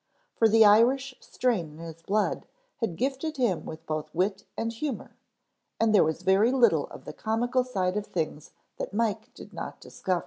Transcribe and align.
For 0.35 0.49
the 0.49 0.65
Irish 0.65 1.13
strain 1.19 1.73
in 1.73 1.77
his 1.77 2.01
blood 2.01 2.47
had 2.77 2.95
gifted 2.95 3.37
him 3.37 3.65
with 3.67 3.85
both 3.85 4.09
wit 4.15 4.45
and 4.57 4.73
humor 4.73 5.15
and 5.79 5.93
there 5.93 6.03
was 6.03 6.23
very 6.23 6.51
little 6.51 6.87
of 6.87 7.05
the 7.05 7.13
comical 7.13 7.63
side 7.63 7.95
of 7.97 8.07
things 8.07 8.49
that 8.79 8.95
Mike 8.95 9.31
did 9.35 9.53
not 9.53 9.79
discover. 9.79 10.19